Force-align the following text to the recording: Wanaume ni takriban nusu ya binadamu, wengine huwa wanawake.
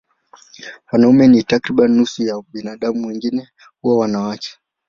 Wanaume 0.91 1.27
ni 1.27 1.43
takriban 1.43 1.91
nusu 1.91 2.23
ya 2.23 2.41
binadamu, 2.53 3.07
wengine 3.07 3.49
huwa 3.81 3.97
wanawake. 3.97 4.57